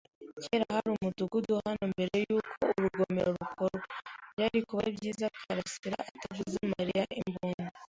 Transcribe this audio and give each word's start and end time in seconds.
Kera 0.43 0.65
hari 0.75 0.87
umudugudu 0.91 1.53
hano 1.65 1.83
mbere 1.93 2.15
yuko 2.29 2.63
urugomero 2.77 3.29
rukorwa. 3.41 3.81
Byari 4.33 4.59
kuba 4.69 4.83
byiza 4.95 5.25
Karasiraataguze 5.41 6.57
Mariya 6.75 7.03
imbunda. 7.21 7.69